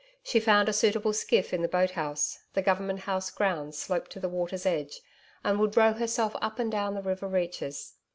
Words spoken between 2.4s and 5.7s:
the Government House grounds sloped to the water's edge, and